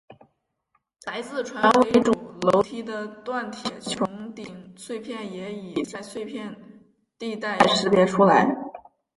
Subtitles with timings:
[1.05, 2.11] 来自船尾主
[2.41, 6.81] 楼梯的锻铁穹顶碎片也已在碎片
[7.19, 8.47] 地带识别出来。